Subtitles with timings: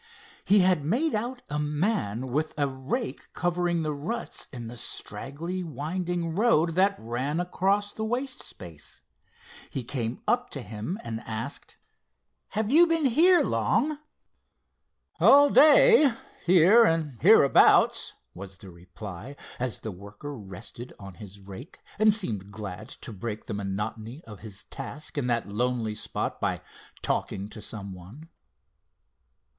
[0.45, 5.63] He had made out a man with a rake covering the ruts in the straggly
[5.63, 9.03] winding road that ran across the waste space.
[9.69, 11.77] He came up with him and asked:
[12.53, 13.99] "Have you been here long?"
[15.19, 16.11] "All day,
[16.47, 22.51] here and hereabouts," was the reply, as the worker rested on his rake and seemed
[22.51, 26.59] glad to break the monotony of his task in that lonely spot by
[27.03, 28.29] talking to some one.